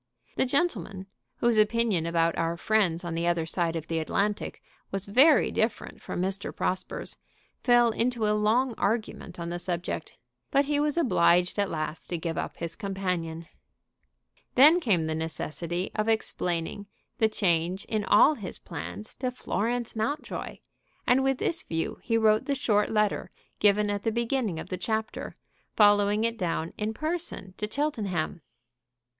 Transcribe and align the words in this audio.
The 0.35 0.47
gentleman, 0.47 1.05
whose 1.35 1.59
opinion 1.59 2.07
about 2.07 2.35
our 2.35 2.57
friends 2.57 3.03
on 3.03 3.13
the 3.13 3.27
other 3.27 3.45
side 3.45 3.75
of 3.75 3.85
the 3.85 3.99
Atlantic 3.99 4.59
was 4.89 5.05
very 5.05 5.51
different 5.51 6.01
from 6.01 6.19
Mr. 6.19 6.51
Prosper's, 6.55 7.17
fell 7.63 7.91
into 7.91 8.25
a 8.25 8.33
long 8.33 8.73
argument 8.79 9.39
on 9.39 9.49
the 9.49 9.59
subject. 9.59 10.13
But 10.49 10.65
he 10.65 10.79
was 10.79 10.97
obliged 10.97 11.59
at 11.59 11.69
last 11.69 12.07
to 12.07 12.17
give 12.17 12.35
up 12.35 12.57
his 12.57 12.75
companion. 12.75 13.45
Then 14.55 14.79
came 14.79 15.05
the 15.05 15.13
necessity 15.13 15.91
of 15.93 16.09
explaining 16.09 16.87
the 17.19 17.29
change 17.29 17.85
in 17.85 18.03
all 18.03 18.33
his 18.33 18.57
plans 18.57 19.13
to 19.17 19.29
Florence 19.29 19.95
Mountjoy, 19.95 20.57
and 21.05 21.23
with 21.23 21.37
this 21.37 21.61
view 21.61 21.99
he 22.01 22.17
wrote 22.17 22.45
the 22.45 22.55
short 22.55 22.89
letter 22.89 23.29
given 23.59 23.91
at 23.91 24.01
the 24.01 24.11
beginning 24.11 24.57
of 24.59 24.69
the 24.69 24.77
chapter, 24.77 25.35
following 25.75 26.23
it 26.23 26.39
down 26.39 26.73
in 26.75 26.91
person 26.95 27.53
to 27.57 27.71
Cheltenham. 27.71 28.41